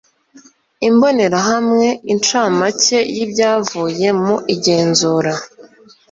[0.89, 5.33] Imbonerahamwe Incamake y ibyavuye mu igenzura